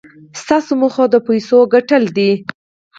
ستاسې 0.41 0.73
موخه 0.81 1.03
د 1.13 1.15
پيسو 1.27 1.57
ګټل 1.73 2.03
دي. 2.17 2.31